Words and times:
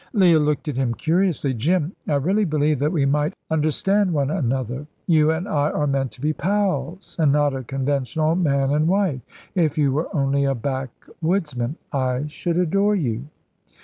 Leah 0.13 0.39
looked 0.39 0.67
at 0.67 0.77
him 0.77 0.95
curiously. 0.95 1.53
"Jim, 1.53 1.91
I 2.07 2.15
really 2.15 2.43
believe 2.43 2.79
that 2.79 2.91
we 2.91 3.05
might 3.05 3.35
understand 3.51 4.13
one 4.13 4.31
another. 4.31 4.87
You 5.05 5.29
and 5.29 5.47
I 5.47 5.69
are 5.69 5.85
meant 5.85 6.09
to 6.13 6.21
be 6.21 6.33
pals, 6.33 7.15
and 7.19 7.31
not 7.31 7.53
a 7.55 7.63
conventional 7.63 8.35
man 8.35 8.71
and 8.71 8.87
wife. 8.87 9.21
If 9.53 9.77
you 9.77 9.91
were 9.91 10.09
only 10.11 10.43
a 10.43 10.55
backwoodsman 10.55 11.75
I 11.93 12.25
should 12.25 12.57
adore 12.57 12.95
you." 12.95 13.25